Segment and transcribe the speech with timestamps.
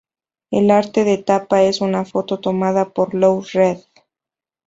[0.49, 3.81] El arte de tapa es una foto tomada por Lou Reed.